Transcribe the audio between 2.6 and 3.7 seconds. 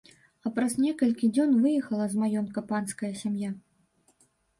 панская сям'я.